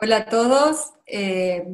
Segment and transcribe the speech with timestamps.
[0.00, 0.92] Hola a todos.
[1.06, 1.66] Eh,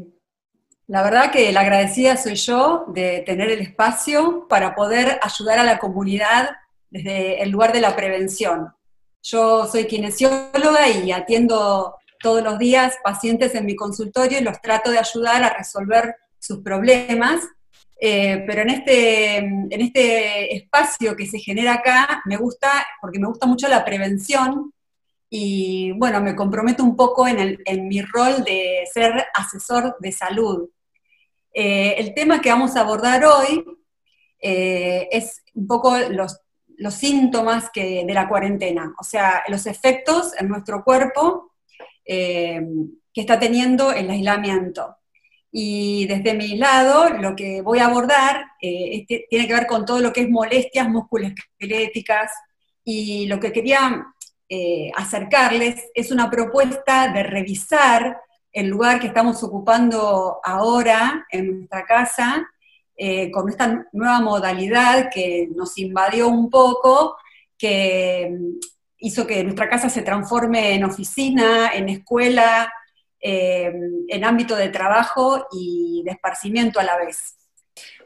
[0.86, 5.64] la verdad que la agradecida soy yo de tener el espacio para poder ayudar a
[5.64, 6.48] la comunidad
[6.88, 8.72] desde el lugar de la prevención.
[9.22, 14.90] Yo soy kinesióloga y atiendo todos los días pacientes en mi consultorio y los trato
[14.90, 17.42] de ayudar a resolver sus problemas.
[18.00, 23.28] Eh, pero en este, en este espacio que se genera acá me gusta, porque me
[23.28, 24.72] gusta mucho la prevención,
[25.36, 30.70] y bueno, me comprometo un poco en, mi rol de ser asesor de salud.
[31.52, 33.64] Eh, el tema que vamos a abordar hoy
[34.40, 36.38] eh, es un poco los,
[36.94, 41.50] síntomas que, de la cuarentena, o sea, los efectos en nuestro cuerpo
[42.04, 42.64] eh,
[43.12, 44.98] que está teniendo el aislamiento.
[45.50, 50.12] Y desde mi lado, lo que voy a abordar tiene que ver con todo lo
[50.12, 52.30] que es molestias musculoesqueléticas,
[52.84, 54.14] y lo que quería
[54.48, 58.20] eh, acercarles es una propuesta de revisar
[58.52, 62.46] el lugar que estamos ocupando ahora en nuestra casa,
[62.96, 67.16] eh, con esta nueva modalidad que nos invadió un poco,
[67.56, 68.36] que
[68.98, 72.72] hizo que nuestra casa se transforme en oficina, en escuela,
[73.18, 73.72] eh,
[74.08, 77.36] en ámbito de trabajo y de esparcimiento a la vez.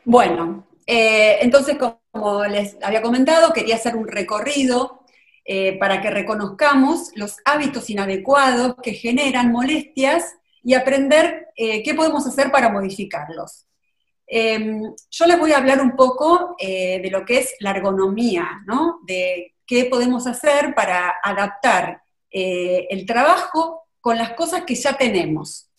[0.05, 4.98] Bueno, entonces, como les había comentado, quería hacer un recorrido
[5.51, 12.27] eh, para que reconozcamos los hábitos inadecuados que generan molestias y aprender eh, qué podemos
[12.27, 13.67] hacer para modificarlos.
[14.27, 18.61] Em, yo les voy a hablar un poco eh, de lo que es la ergonomía,
[18.67, 19.01] ¿no?
[19.07, 25.71] de qué podemos hacer para adaptar el trabajo con las cosas que ya tenemos.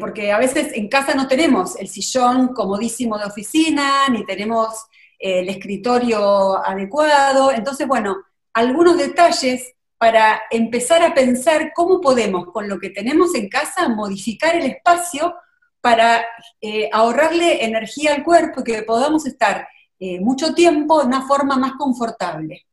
[0.00, 4.84] porque a veces en casa no tenemos el sillón comodísimo de oficina, ni tenemos
[5.16, 7.52] el escritorio adecuado.
[7.52, 8.16] Entonces, bueno,
[8.52, 14.56] algunos detalles para empezar a pensar cómo podemos, con lo que tenemos en casa, modificar
[14.56, 15.34] el espacio
[15.80, 16.24] para
[16.60, 21.56] eh, ahorrarle energía al cuerpo y que podamos estar eh, mucho tiempo de una forma
[21.56, 22.66] más confortable.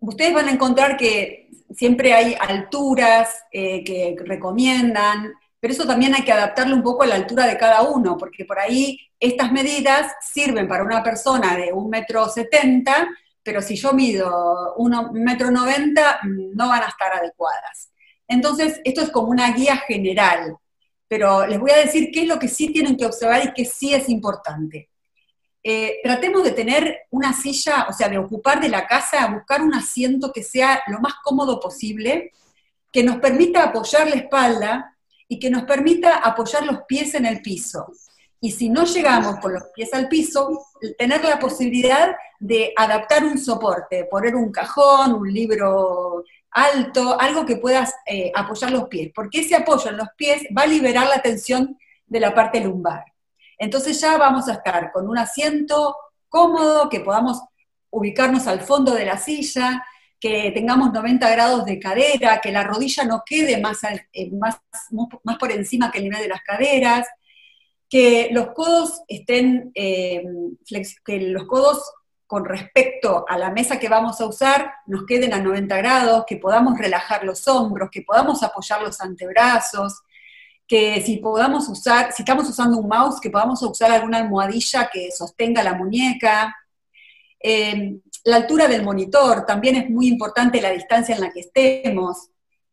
[0.00, 6.22] Ustedes van a encontrar que siempre hay alturas eh, que recomiendan, pero eso también hay
[6.22, 10.12] que adaptarlo un poco a la altura de cada uno, porque por ahí estas medidas
[10.20, 13.08] sirven para una persona de un metro setenta,
[13.48, 14.92] pero si yo mido un
[15.24, 17.90] metro noventa, no van a estar adecuadas.
[18.28, 20.54] Entonces, esto es como una guía general,
[21.08, 23.64] pero les voy a decir qué es lo que sí tienen que observar y qué
[23.64, 24.90] sí es importante.
[25.62, 29.72] Eh, tratemos de tener una silla, o sea, de ocupar de la casa, buscar un
[29.72, 32.32] asiento que sea lo más cómodo posible,
[32.92, 34.94] que nos permita apoyar la espalda
[35.26, 37.86] y que nos permita apoyar los pies en el piso.
[38.40, 40.66] Y si no llegamos con los pies al piso,
[40.96, 47.56] tener la posibilidad de adaptar un soporte, poner un cajón, un libro alto, algo que
[47.56, 51.20] puedas eh, apoyar los pies, porque ese apoyo en los pies va a liberar la
[51.20, 51.76] tensión
[52.06, 53.04] de la parte lumbar.
[53.58, 55.96] Entonces ya vamos a estar con un asiento
[56.28, 57.42] cómodo, que podamos
[57.90, 59.84] ubicarnos al fondo de la silla,
[60.20, 64.58] que tengamos 90 grados de cadera, que la rodilla no quede más, eh, más,
[65.24, 67.06] más por encima que el nivel de las caderas,
[67.88, 70.22] que los codos estén, eh,
[71.04, 71.82] que los codos
[72.26, 76.36] con respecto a la mesa que vamos a usar nos queden a 90 grados, que
[76.36, 80.02] podamos relajar los hombros, que podamos apoyar los antebrazos,
[80.66, 85.10] que si podamos usar, si estamos usando un mouse, que podamos usar alguna almohadilla que
[85.10, 86.54] sostenga la muñeca.
[87.40, 92.28] Eh, la altura del monitor, también es muy importante la distancia en la que estemos.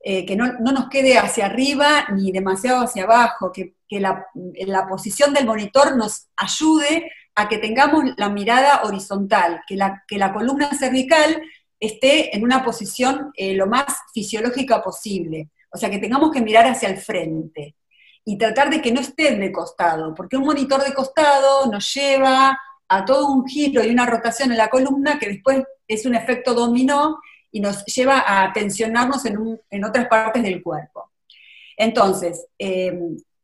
[0.07, 5.47] Eh, que no, nos quede hacia arriba ni demasiado hacia abajo, que, la, posición del
[5.47, 11.41] monitor nos ayude a que tengamos la mirada horizontal, que la, que la columna cervical
[11.79, 16.67] esté en una posición eh, lo más fisiológica posible, o sea, que tengamos que mirar
[16.67, 17.75] hacia el frente
[18.23, 22.55] y tratar de que no estén de costado, porque un monitor de costado nos lleva
[22.89, 26.53] a todo un giro y una rotación en la columna que después es un efecto
[26.53, 27.17] dominó
[27.55, 31.09] y nos lleva a tensionarnos en, otras partes del cuerpo.
[31.77, 32.99] Entonces, eh,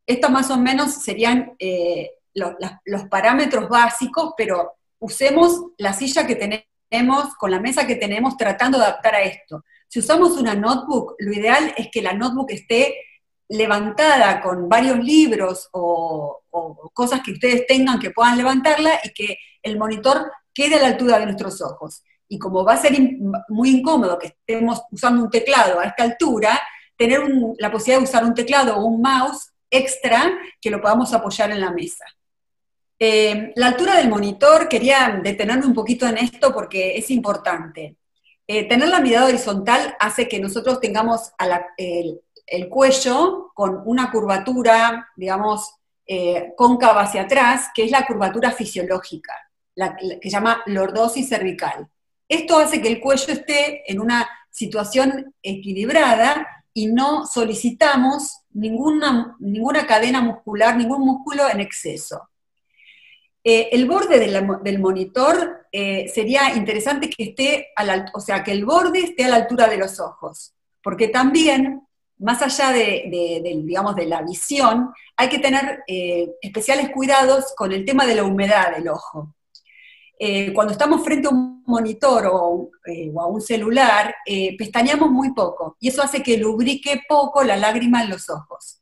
[0.05, 7.35] esto más o menos serían eh, los parámetros básicos, pero usemos la silla que tenemos,
[7.35, 9.63] con la mesa que tenemos, tratando de adaptar a esto.
[9.87, 12.93] Si usamos una notebook, lo ideal es que la notebook esté
[13.47, 19.37] levantada con varios libros o, o, cosas que ustedes tengan que puedan levantarla y que
[19.63, 22.97] el monitor quede a la altura de nuestros ojos y como va a ser
[23.49, 26.57] muy incómodo que estemos usando un teclado a esta altura,
[26.95, 27.19] tener
[27.59, 30.31] la posibilidad de usar un teclado o un mouse extra
[30.61, 32.05] que lo podamos apoyar en la mesa.
[32.97, 37.97] Eh, la altura del monitor, quería detenerme un poquito en esto porque es importante.
[38.47, 45.75] Eh, tener la mirada horizontal hace que nosotros tengamos el cuello con una curvatura, digamos,
[46.07, 49.33] eh, cóncava hacia atrás, que es la curvatura fisiológica,
[49.75, 51.89] que se llama lordosis cervical.
[52.31, 59.85] Esto hace que el cuello esté en una situación equilibrada y no solicitamos ninguna, ninguna
[59.85, 62.29] cadena muscular, ningún músculo en exceso.
[63.43, 68.53] Eh, el borde del monitor eh, sería interesante que esté, a la, o sea, que
[68.53, 71.85] el borde esté a la altura de los ojos, porque también,
[72.17, 77.83] más allá de, digamos, de la visión, hay que tener eh, especiales cuidados con el
[77.83, 79.35] tema de la humedad del ojo.
[80.53, 82.69] Cuando estamos frente a un monitor o,
[83.13, 84.13] o a un celular,
[84.57, 88.81] pestañeamos muy poco, y eso hace que lubrique poco la lágrima en los ojos.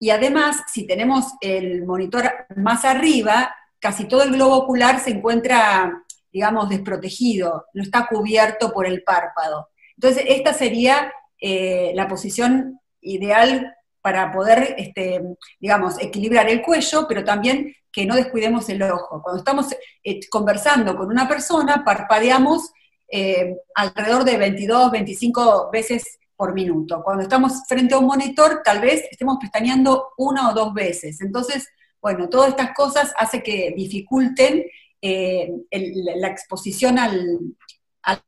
[0.00, 6.02] Y además, si tenemos el monitor más arriba, casi todo el globo ocular se encuentra,
[6.32, 9.68] digamos, desprotegido, no está cubierto por el párpado.
[9.96, 15.22] Entonces, esta sería eh, la posición ideal para poder, este,
[15.60, 19.22] digamos, equilibrar el cuello, pero también que no descuidemos el ojo.
[19.22, 19.68] Cuando estamos
[20.02, 22.72] eh, conversando con una persona, parpadeamos
[23.08, 27.02] eh, alrededor de 22, 25 veces por minuto.
[27.04, 31.20] Cuando estamos frente a un monitor, tal vez estemos pestañeando una o dos veces.
[31.20, 31.68] Entonces,
[32.02, 34.64] bueno, todas estas cosas hacen que dificulten
[35.00, 37.12] eh, la exposición a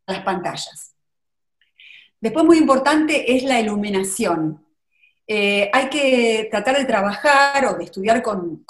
[0.07, 0.95] las pantallas.
[2.21, 4.65] Después, muy importante, es la iluminación.
[5.27, 8.65] Eh, hay que tratar de trabajar o de estudiar con,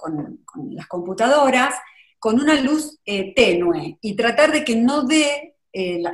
[0.70, 1.75] las computadoras
[2.19, 5.55] con una luz eh, tenue y tratar de que no dé,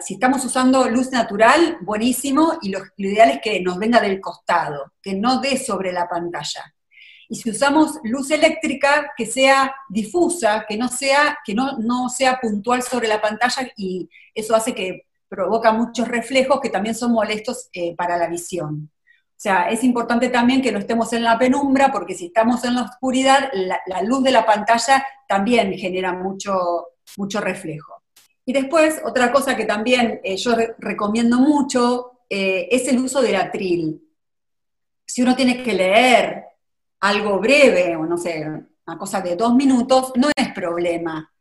[0.00, 4.92] si estamos usando luz natural, buenísimo, y lo, ideal es que nos venga del costado,
[5.00, 6.74] que no dé sobre la pantalla
[7.32, 12.38] y si usamos luz eléctrica, que sea difusa, que no sea, que no, no sea
[12.38, 17.70] puntual sobre la pantalla y eso hace que provoca muchos reflejos que también son molestos
[17.72, 18.90] eh, para la visión.
[19.42, 22.76] O sea, es importante también que no estemos en la penumbra, porque si estamos en
[22.76, 28.04] la oscuridad, la, luz de la pantalla también genera mucho, mucho reflejo.
[28.44, 33.34] Y después, otra cosa que también eh, yo recomiendo mucho eh, es el uso del
[33.34, 34.00] atril.
[35.04, 36.44] Si uno tiene que leer
[37.00, 41.31] algo breve, o no sé, una cosa de dos minutos, no es problema.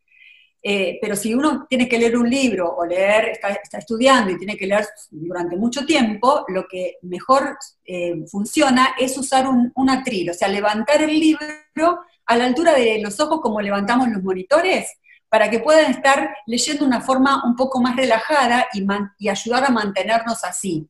[0.63, 4.55] Eh, pero si uno tiene que leer un libro o leer, está, estudiando y tiene
[4.55, 10.33] que leer durante mucho tiempo, lo que mejor eh, funciona es usar un, atril, o
[10.33, 14.91] sea, levantar el libro a la altura de los ojos como levantamos los monitores,
[15.29, 18.85] para que puedan estar leyendo de una forma un poco más relajada y,
[19.17, 20.87] y ayudar a mantenernos así.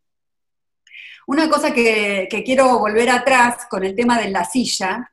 [1.28, 5.12] Una cosa que, quiero volver atrás con el tema de la silla,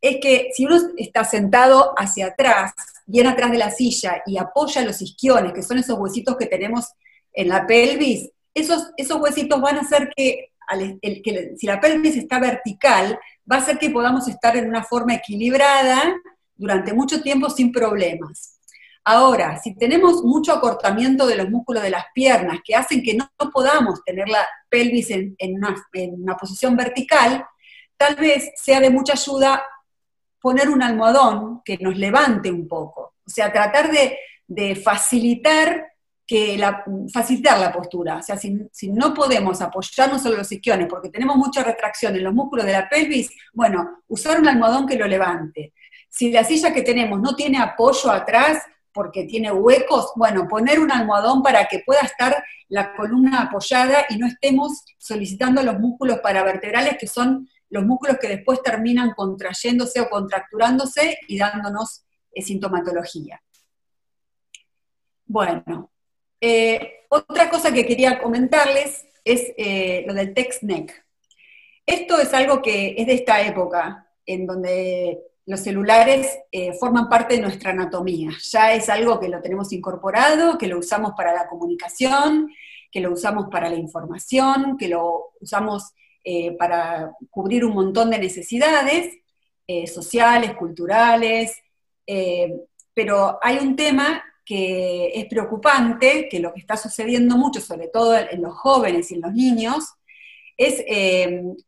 [0.00, 2.74] es que si uno está sentado hacia atrás,
[3.06, 6.86] bien atrás de la silla, y apoya los isquiones, que son esos huesitos que tenemos
[7.32, 10.50] en la pelvis, esos, esos huesitos van a hacer que,
[11.56, 13.18] si la pelvis está vertical,
[13.50, 16.16] va a hacer que podamos estar en una forma equilibrada
[16.56, 18.58] durante mucho tiempo sin problemas.
[19.04, 23.30] Ahora, si tenemos mucho acortamiento de los músculos de las piernas que hacen que no,
[23.52, 27.46] podamos tener la pelvis en, una, posición vertical,
[27.96, 29.62] tal vez sea de mucha ayuda
[30.40, 33.14] poner un almohadón que nos levante un poco.
[33.26, 35.92] O sea, tratar de, facilitar
[36.26, 38.16] que la, facilitar la postura.
[38.16, 42.24] O sea, si, si, no podemos apoyarnos sobre los isquiones porque tenemos mucha retracción en
[42.24, 45.72] los músculos de la pelvis, bueno, usar un almohadón que lo levante.
[46.08, 48.62] Si la silla que tenemos no tiene apoyo atrás,
[48.96, 54.16] porque tiene huecos, bueno, poner un almohadón para que pueda estar la columna apoyada y
[54.16, 60.08] no estemos solicitando los músculos paravertebrales, que son los músculos que después terminan contrayéndose o
[60.08, 63.42] contracturándose y dándonos eh, sintomatología.
[65.24, 65.90] Bueno,
[66.40, 71.04] eh, otra cosa que quería comentarles es eh, lo del text neck.
[71.84, 76.40] Esto es algo que es de esta época, en donde los celulares
[76.80, 78.30] forman parte de nuestra anatomía.
[78.50, 82.50] Ya es algo que lo tenemos incorporado, que lo usamos para la comunicación,
[82.90, 85.92] que lo usamos para la información, que lo usamos
[86.28, 89.14] eh, para cubrir un montón de necesidades
[89.64, 91.56] eh, sociales, culturales,
[92.92, 98.16] pero hay un tema que es preocupante, que lo que está sucediendo mucho, sobre todo
[98.16, 99.94] en los jóvenes y en los niños,
[100.56, 100.84] es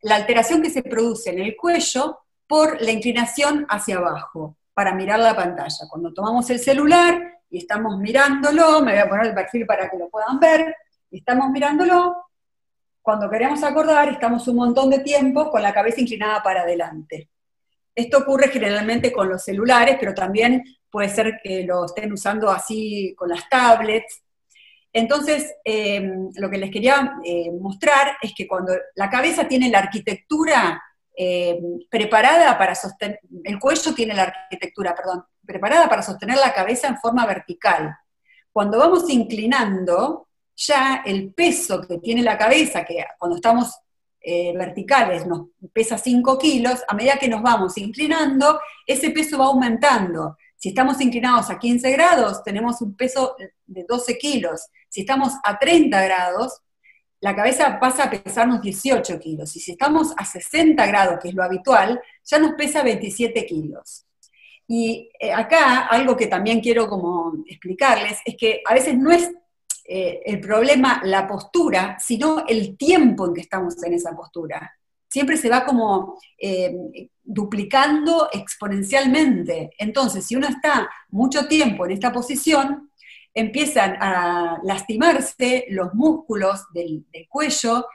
[0.03, 5.19] la alteración que se produce en el cuello por la inclinación hacia abajo para mirar
[5.19, 5.88] la pantalla.
[5.88, 9.99] Cuando tomamos el celular y estamos mirándolo, me voy a poner el perfil para que
[9.99, 10.75] lo puedan ver,
[11.11, 12.28] estamos mirándolo,
[13.09, 17.31] cuando queremos acordar estamos un montón de tiempo con la cabeza inclinada para adelante.
[17.95, 23.15] Esto ocurre generalmente con los celulares, pero también puede ser que lo estén usando así
[23.17, 24.23] con las tablets.
[24.93, 29.79] Entonces, em, lo que les quería eh, mostrar es que cuando la cabeza tiene la
[29.79, 30.79] arquitectura
[31.17, 36.88] em, preparada para sostener, el cuello tiene la arquitectura, perdón, preparada para sostener la cabeza
[36.88, 37.97] en forma vertical.
[38.53, 40.28] Cuando vamos inclinando,
[40.59, 43.79] ya el peso que tiene la cabeza, que cuando estamos
[44.21, 49.47] eh, verticales nos pesa 5 kilos, a medida que nos vamos inclinando, ese peso va
[49.47, 50.37] aumentando.
[50.57, 54.67] Si estamos inclinados a 15 grados, tenemos un peso de 12 kilos.
[54.88, 56.61] Si estamos a 30 grados,
[57.21, 59.55] la cabeza pasa a pesarnos 18 kilos.
[59.55, 64.05] Y si estamos a 60 grados, que es lo habitual, ya nos pesa 27 kilos.
[64.67, 69.31] Y eh, acá algo que también quiero como explicarles es que a veces no es
[69.90, 74.71] eh, el problema la postura, sino el tiempo en que estamos en esa postura.
[75.09, 79.71] Siempre se va como eh, duplicando exponencialmente.
[79.78, 82.90] Entonces, si uno está mucho tiempo en esta posición,
[83.33, 87.87] empiezan a lastimarse los músculos del, cuello,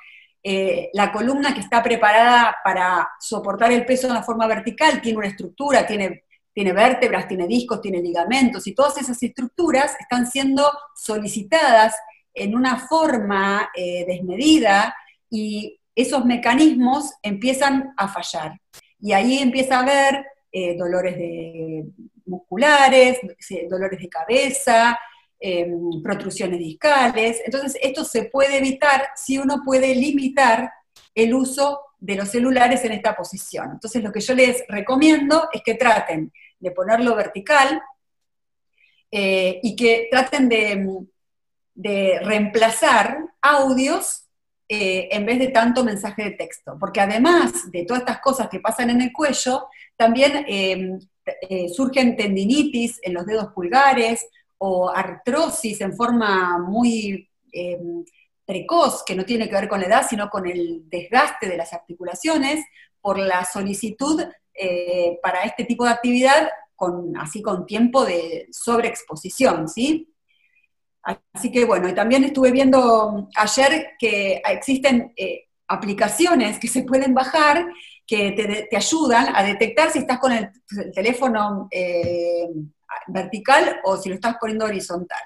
[0.42, 5.20] eh, la columna que está preparada para soportar el peso de una forma vertical tiene
[5.20, 6.23] una estructura, tiene
[6.54, 11.96] tiene vértebras, tiene discos, tiene ligamentos, y todas esas estructuras están siendo solicitadas
[12.34, 14.96] en una forma eh, desmedida
[15.30, 18.60] y esos mecanismos empiezan a fallar.
[19.00, 21.86] Y ahí empieza a haber eh, dolores de,
[22.26, 23.20] musculares,
[23.70, 24.98] dolores de cabeza,
[25.40, 27.42] em, protrusiones discales.
[27.46, 30.72] Entonces, esto se puede evitar si uno puede limitar
[31.14, 33.72] el uso de los celulares en esta posición.
[33.74, 36.32] Entonces, lo que yo les recomiendo es que traten
[36.64, 37.82] de ponerlo vertical,
[39.16, 44.26] eh, y que traten de, reemplazar audios
[44.68, 48.60] eh, en vez de tanto mensaje de texto, porque además de todas estas cosas que
[48.60, 54.26] pasan en el cuello, también eh, surgen tendinitis en los dedos pulgares
[54.58, 57.30] o artrosis en forma muy
[58.46, 61.72] precoz, que no tiene que ver con la edad, sino con el desgaste de las
[61.72, 62.66] articulaciones,
[63.00, 69.68] por la solicitud eh, para este tipo de actividad con, así con tiempo de sobreexposición,
[69.68, 70.14] ¿sí?
[71.34, 77.14] Así que bueno, y también estuve viendo ayer que existen eh, aplicaciones que se pueden
[77.14, 77.68] bajar
[78.06, 78.32] que
[78.70, 80.50] te, ayudan a detectar si estás con el,
[80.94, 82.48] teléfono eh,
[83.08, 85.22] vertical o si lo estás poniendo horizontal.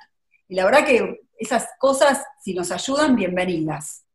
[0.47, 4.06] Y la verdad que esas cosas, si nos ayudan, bienvenidas.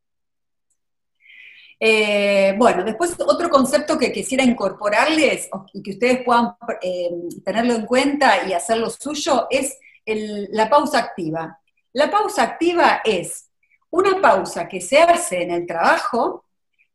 [1.84, 7.10] Eh, bueno, después otro concepto que quisiera incorporarles y que ustedes puedan eh,
[7.44, 11.58] tenerlo en cuenta y hacerlo suyo es la pausa activa.
[11.92, 13.48] La pausa activa es
[13.90, 16.44] una pausa que se hace en el trabajo,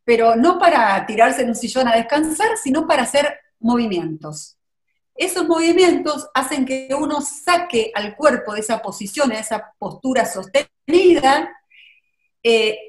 [0.05, 4.57] pero no para tirarse en un sillón a descansar, sino para hacer movimientos.
[5.13, 11.49] Esos movimientos hacen que uno saque al cuerpo de esa posición, de esa postura sostenida,
[12.49, 12.87] eh,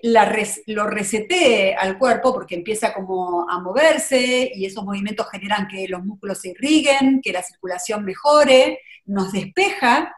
[0.66, 6.04] lo resetee al cuerpo porque empieza como a moverse y esos movimientos generan que los
[6.04, 10.14] músculos se irriguen, que la circulación mejore, nos despeja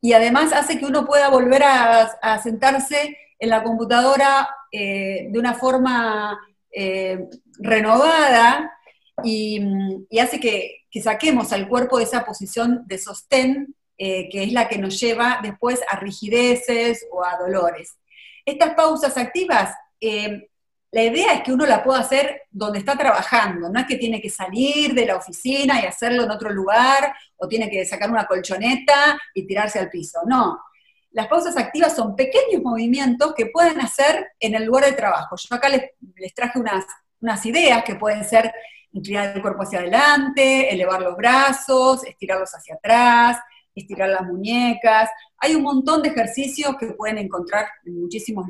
[0.00, 5.52] y además hace que uno pueda volver a, sentarse en la computadora eh, de una
[5.52, 6.40] forma
[6.74, 7.26] eh,
[7.58, 8.72] renovada
[9.22, 9.60] y,
[10.18, 14.78] hace que, que, saquemos al cuerpo de esa posición de sostén que es la que
[14.78, 17.98] nos lleva después a rigideces o a dolores.
[18.44, 20.48] Estas pausas activas, eh,
[20.90, 24.20] la idea es que uno la pueda hacer donde está trabajando, no es que tiene
[24.20, 28.26] que salir de la oficina y hacerlo en otro lugar, o tiene que sacar una
[28.26, 30.60] colchoneta y tirarse al piso, no.
[31.12, 35.36] Las pausas activas son pequeños movimientos que pueden hacer en el lugar de trabajo.
[35.36, 36.84] Yo acá les, traje unas,
[37.20, 38.52] unas ideas que pueden ser
[38.92, 43.38] inclinar el cuerpo hacia adelante, elevar los brazos, estirarlos hacia atrás,
[43.74, 45.10] estirar las muñecas.
[45.38, 48.46] Hay un montón de ejercicios que pueden encontrar en muchísimos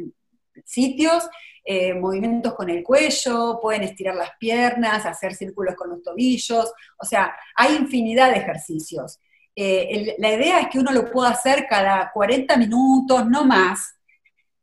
[0.64, 1.28] sitios,
[1.64, 7.04] eh, movimientos con el cuello, pueden estirar las piernas, hacer círculos con los tobillos, o
[7.04, 9.20] sea, hay infinidad de ejercicios.
[9.54, 13.94] Eh, la idea es que uno lo pueda hacer cada 40 minutos, no más,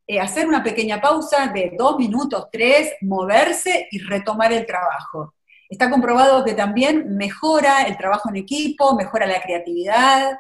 [0.08, 5.36] eh, hacer una pequeña pausa de dos minutos, tres, moverse y retomar el trabajo.
[5.70, 10.32] Está comprobado que también mejora el trabajo en equipo, mejora la creatividad,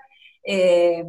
[0.43, 1.03] eh,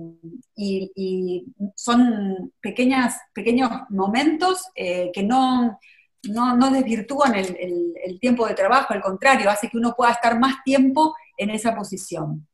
[0.57, 1.45] y,
[1.75, 5.79] son pequeñas, pequeños momentos eh, que no,
[6.25, 11.15] no, desvirtúan el, tiempo de trabajo, al contrario, hace que uno pueda estar más tiempo
[11.37, 12.47] en esa posición.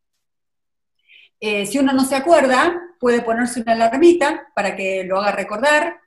[1.40, 6.00] Eh, si uno no se acuerda, puede ponerse una alarmita para que lo haga recordar,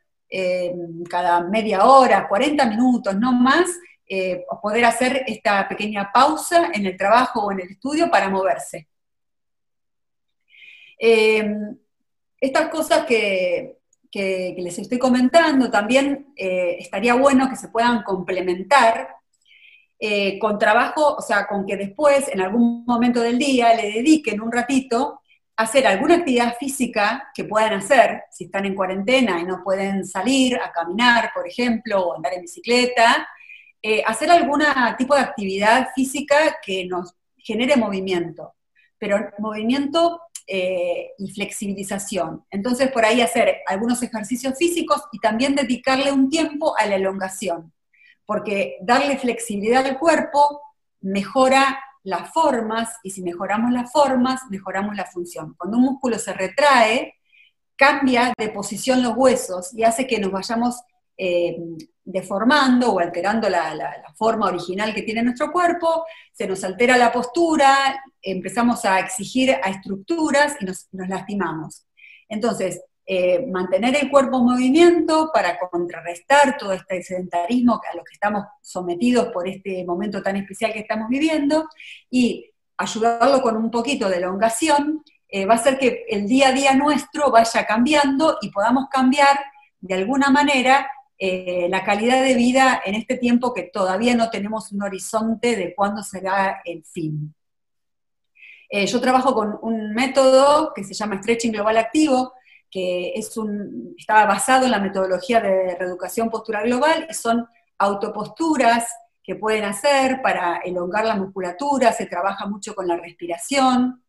[1.09, 3.67] cada media hora, 40 minutos, no más,
[4.61, 8.87] poder hacer esta pequeña pausa en el trabajo o en el estudio para moverse.
[10.99, 11.55] Eh,
[12.39, 13.77] estas cosas que,
[14.11, 19.07] les estoy comentando también eh, estaría bueno que se puedan complementar
[19.99, 24.41] eh, con trabajo, o sea, con que después, en algún momento del día, le dediquen
[24.41, 25.21] un ratito
[25.57, 30.05] a hacer alguna actividad física que puedan hacer, si están en cuarentena y no pueden
[30.05, 33.27] salir a caminar, por ejemplo, o andar en bicicleta,
[33.81, 34.63] eh, hacer algún
[34.97, 38.55] tipo de actividad física que nos genere movimiento,
[38.97, 42.43] pero movimiento eh, y flexibilización.
[42.49, 47.71] Entonces, por ahí hacer algunos ejercicios físicos y también dedicarle un tiempo a la elongación,
[48.25, 50.59] porque darle flexibilidad al cuerpo
[51.01, 55.53] mejora las formas y si mejoramos las formas, mejoramos la función.
[55.55, 57.13] Cuando un músculo se retrae,
[57.75, 60.81] cambia de posición los huesos y hace que nos vayamos
[61.15, 61.57] eh,
[62.11, 68.03] deformando o alterando la, forma original que tiene nuestro cuerpo, se nos altera la postura,
[68.21, 71.85] empezamos a exigir a estructuras y nos, lastimamos.
[72.27, 78.13] Entonces, eh, mantener el cuerpo en movimiento para contrarrestar todo este sedentarismo a lo que
[78.13, 81.67] estamos sometidos por este momento tan especial que estamos viviendo
[82.09, 86.53] y ayudarlo con un poquito de elongación, eh, va a hacer que el día a
[86.53, 89.39] día nuestro vaya cambiando y podamos cambiar
[89.79, 90.89] de alguna manera
[91.21, 95.75] eh, la calidad de vida en este tiempo que todavía no tenemos un horizonte de
[95.75, 97.35] cuándo será el fin.
[98.69, 102.33] Eh, yo trabajo con un método que se llama Stretching Global Activo,
[102.71, 107.45] que es un, está basado en la metodología de reeducación postural global, y son
[107.77, 108.87] autoposturas
[109.21, 114.03] que pueden hacer para elongar la musculatura, se trabaja mucho con la respiración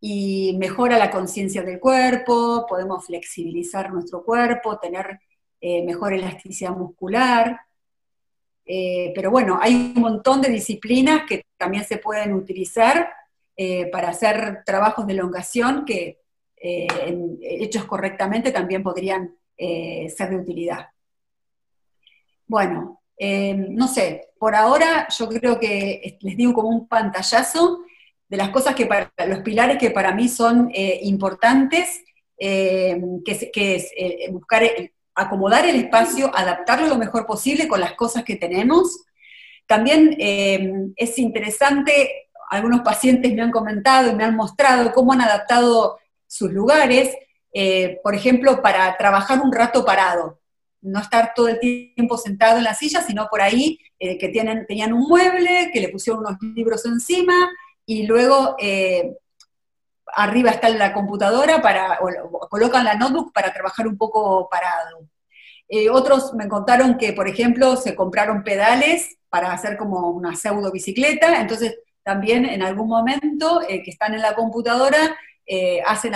[0.00, 5.20] y mejora la conciencia del cuerpo, podemos flexibilizar nuestro cuerpo, tener
[5.66, 7.58] eh, mejor elasticidad muscular.
[8.66, 13.10] Eh, pero bueno, hay un montón de disciplinas que también se pueden utilizar
[13.56, 16.20] eh, para hacer trabajos de elongación que,
[16.56, 20.88] hechos correctamente, también podrían ser de utilidad.
[22.46, 27.80] Bueno, no sé, por ahora yo creo que les digo como un pantallazo
[28.28, 30.70] de las cosas que para los pilares que para mí son
[31.02, 32.02] importantes,
[32.38, 34.62] que, que, es buscar
[35.14, 39.04] acomodar el espacio, adaptarlo lo mejor posible con las cosas que tenemos.
[39.66, 45.22] También eh, es interesante, algunos pacientes me han comentado y me han mostrado cómo han
[45.22, 47.16] adaptado sus lugares,
[47.52, 50.40] eh, por ejemplo, para trabajar un rato parado,
[50.82, 54.66] no estar todo el tiempo sentado en la silla, sino por ahí eh, que tienen,
[54.66, 57.50] tenían un mueble, que le pusieron unos libros encima
[57.86, 58.56] y luego
[60.16, 65.08] arriba está la computadora para, o, colocan la notebook para trabajar un poco parado.
[65.68, 70.70] Eh, otros me contaron que, por ejemplo, se compraron pedales para hacer como una pseudo
[70.70, 76.12] bicicleta, entonces también en algún momento eh, que están en la computadora, eh, hacen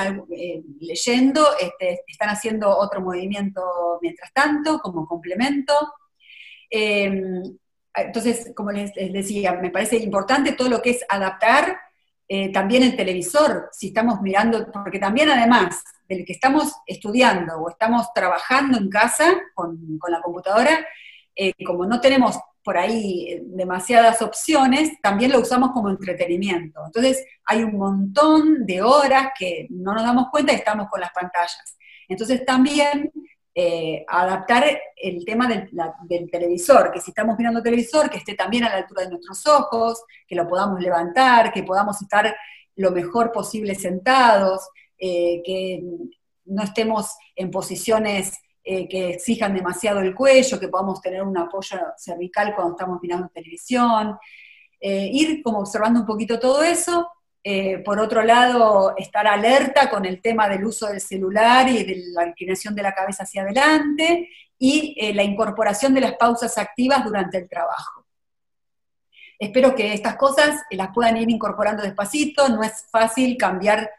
[0.81, 5.75] leyendo, este, están haciendo otro movimiento mientras tanto, como complemento.
[6.71, 7.43] Em,
[7.95, 11.79] entonces, como les decía, me parece importante todo lo que es adaptar
[12.31, 17.71] eh, también el televisor, si estamos mirando, porque también además del que estamos estudiando o
[17.71, 20.87] estamos trabajando en casa con, la computadora,
[21.35, 26.81] eh, como no tenemos por ahí demasiadas opciones, también lo usamos como entretenimiento.
[26.85, 31.13] Entonces hay un montón de horas que no nos damos cuenta y estamos con las
[31.13, 31.79] pantallas.
[32.09, 33.11] Entonces también
[33.55, 34.65] eh, adaptar
[34.97, 39.03] el tema del, televisor, que si estamos mirando televisor, que esté también a la altura
[39.03, 42.35] de nuestros ojos, que lo podamos levantar, que podamos estar
[42.77, 45.83] lo mejor posible sentados, eh, que
[46.45, 51.79] no estemos en posiciones eh, que exijan demasiado el cuello, que podamos tener un apoyo
[51.97, 54.17] cervical cuando estamos mirando televisión,
[54.81, 57.09] ir como observando un poquito todo eso
[57.51, 62.03] eh, por otro lado, estar alerta con el tema del uso del celular y de
[62.13, 67.03] la inclinación de la cabeza hacia adelante y eh, la incorporación de las pausas activas
[67.03, 68.05] durante el trabajo.
[69.39, 73.91] Espero que estas cosas eh, las puedan ir incorporando despacito, no es fácil cambiar,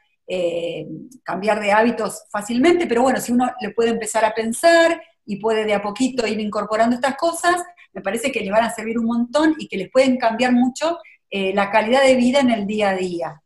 [1.24, 5.66] cambiar de hábitos fácilmente, pero bueno, si uno le puede empezar a pensar y puede
[5.66, 9.08] de a poquito ir incorporando estas cosas, me parece que le van a servir un
[9.08, 11.00] montón y que les pueden cambiar mucho
[11.32, 13.44] eh, la calidad de vida en el día a día.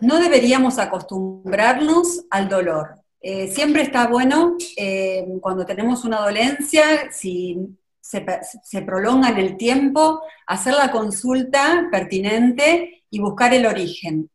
[0.00, 2.96] No deberíamos acostumbrarnos al dolor.
[3.20, 7.56] Eh, siempre está bueno eh, cuando tenemos una dolencia, si
[8.00, 14.30] se, prolonga en el tiempo, hacer la consulta pertinente y buscar el origen.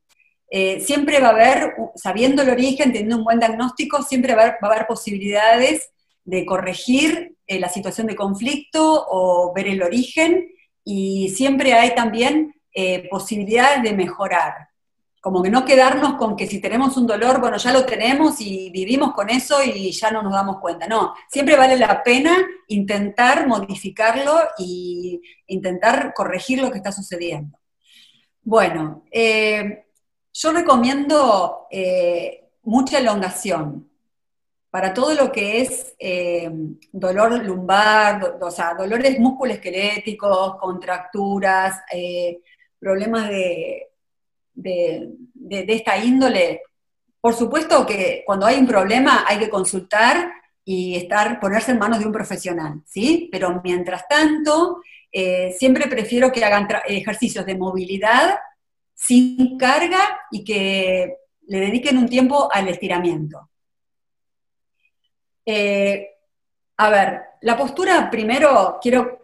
[0.79, 4.85] siempre va a haber, sabiendo el origen, teniendo un buen diagnóstico, siempre va a haber
[4.85, 5.89] posibilidades
[6.23, 13.07] de corregir la situación de conflicto o ver el origen y siempre hay también eh,
[13.09, 14.69] posibilidades de mejorar.
[15.21, 18.69] como que no quedarnos con que si tenemos un dolor, bueno, ya lo tenemos y
[18.71, 20.85] vivimos con eso y ya no nos damos cuenta.
[20.85, 22.35] No, siempre vale la pena
[22.67, 27.57] intentar modificarlo y intentar corregir lo que está sucediendo.
[28.41, 29.85] Bueno, eh,
[30.33, 33.92] yo recomiendo eh, mucha elongación
[34.73, 36.49] para todo lo que es eh,
[36.91, 41.81] dolor lumbar, o sea, dolores musculoesqueléticos, contracturas,
[42.79, 43.93] problemas de
[44.53, 46.61] de, esta índole,
[47.19, 50.31] por supuesto que cuando hay un problema hay que consultar
[50.65, 53.29] y estar, ponerse en manos de un profesional, ¿sí?
[53.31, 54.81] Pero mientras tanto,
[55.11, 58.37] eh, siempre prefiero que hagan ejercicios de movilidad
[58.93, 59.99] sin carga
[60.31, 63.49] y que le dediquen un tiempo al estiramiento.
[65.45, 66.09] Eh,
[66.77, 69.19] a ver, la postura primero quiero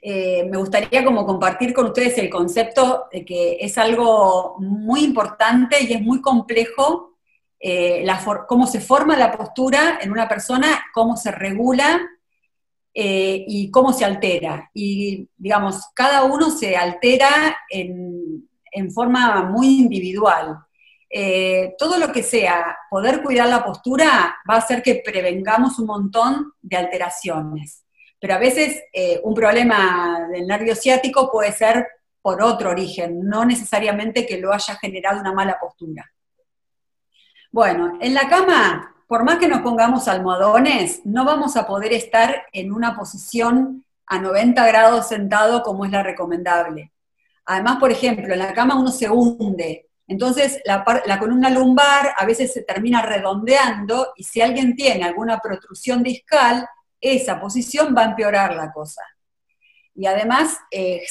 [0.00, 5.82] eh, me gustaría como compartir con ustedes el concepto de que es algo muy importante
[5.82, 7.16] y es muy complejo
[7.58, 8.06] eh,
[8.46, 12.00] cómo se forma la postura en una persona, cómo se regula
[13.00, 14.70] y cómo se altera.
[14.74, 20.58] Y digamos, cada uno se altera en forma muy individual.
[21.78, 26.52] Todo lo que sea poder cuidar la postura va a hacer que prevengamos un montón
[26.60, 27.84] de alteraciones.
[28.20, 31.86] Pero a veces eh, un problema del nervio ciático puede ser
[32.20, 36.10] por otro origen, no necesariamente que lo haya generado una mala postura.
[37.50, 42.46] Bueno, en la cama, por más que nos pongamos almohadones, no vamos a poder estar
[42.52, 46.92] en una posición a 90 grados sentado como es la recomendable.
[47.46, 50.84] Además, por ejemplo, en la cama uno se hunde, entonces la,
[51.18, 56.66] columna lumbar a veces se termina redondeando y si alguien tiene alguna protrusión discal,
[57.00, 59.02] esa posición va a empeorar la cosa.
[59.94, 61.02] Y además, eh,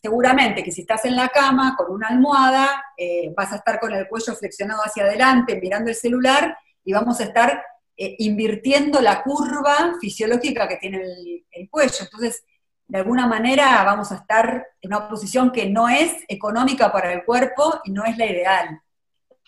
[0.00, 3.92] seguramente que si estás en la cama con una almohada, eh, vas a estar con
[3.92, 7.62] el cuello flexionado hacia adelante, mirando el celular, y vamos a estar
[7.96, 11.02] eh, invirtiendo la curva fisiológica que tiene
[11.50, 11.96] el, cuello.
[12.00, 12.44] Entonces,
[12.88, 17.24] de alguna manera vamos a estar en una posición que no es económica para el
[17.24, 18.80] cuerpo y no es la ideal.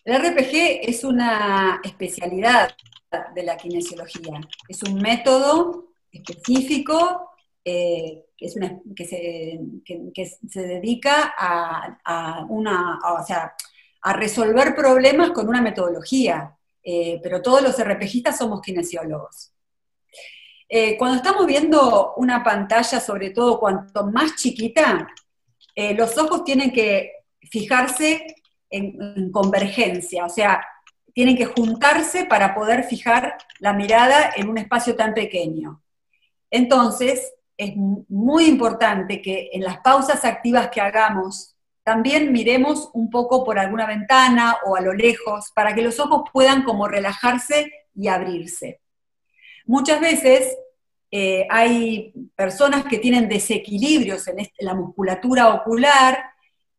[0.05, 2.74] El RPG es una especialidad
[3.35, 7.31] de la kinesiología, es un método específico
[7.64, 12.98] eh, que, se, dedica a, una,
[14.03, 19.53] a resolver problemas con una metodología, eh, pero todos los RPGistas somos kinesiólogos.
[20.69, 25.09] Eh, cuando estamos viendo una pantalla, sobre todo cuanto más chiquita,
[25.97, 27.13] los ojos tienen que
[27.51, 28.35] fijarse
[28.71, 30.65] en, convergencia, o sea,
[31.15, 35.83] tienen que juntarse para poder fijar la mirada en un espacio tan pequeño.
[36.51, 43.45] Entonces, es muy importante que en las pausas activas que hagamos, también miremos un poco
[43.45, 48.09] por alguna ventana o a lo lejos para que los ojos puedan como relajarse y
[48.09, 48.81] abrirse.
[49.69, 50.57] Muchas veces
[51.11, 56.19] eh, hay personas que tienen desequilibrios en la musculatura ocular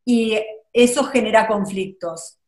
[0.03, 0.37] y
[0.73, 2.39] eso genera conflictos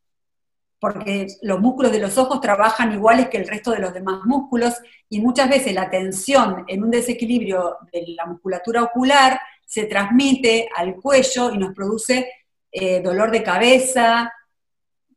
[0.82, 4.74] porque los músculos de los ojos trabajan iguales que el resto de los demás músculos
[5.10, 10.96] y muchas veces la tensión en un desequilibrio de la musculatura ocular se transmite al
[10.96, 12.32] cuello y nos produce
[12.72, 14.34] eh, dolor de cabeza,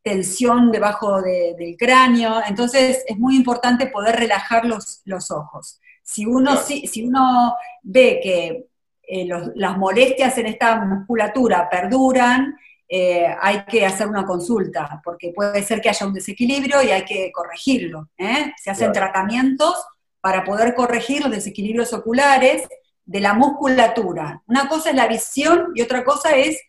[0.04, 5.80] tensión debajo del cráneo, entonces es muy importante poder relajar los, ojos.
[6.02, 8.66] Si uno, si, uno ve que
[9.08, 12.54] eh, las molestias en esta musculatura perduran,
[12.86, 17.06] eh, hay que hacer una consulta, porque puede ser que haya un desequilibrio y hay
[17.06, 18.10] que corregirlo.
[18.18, 18.52] ¿eh?
[18.62, 19.74] Se hacen tratamientos
[20.20, 22.68] para poder corregir los desequilibrios oculares
[23.06, 24.42] de la musculatura.
[24.46, 26.60] Una cosa es la visión y otra cosa es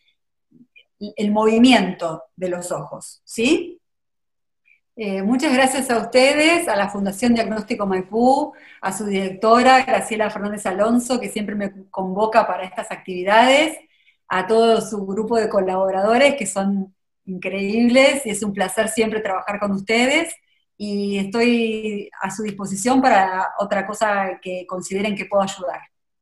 [0.98, 3.80] el movimiento de los ojos, ¿sí?
[4.98, 10.64] Eh, muchas gracias a ustedes, a la Fundación Diagnóstico Maipú, a su directora, Graciela Fernández
[10.64, 13.78] Alonso, que siempre me convoca para estas actividades,
[14.26, 16.94] a todo su grupo de colaboradores que son
[17.26, 20.34] increíbles y es un placer siempre trabajar con ustedes
[20.78, 25.80] y estoy a su disposición para otra cosa que consideren que puedo ayudar.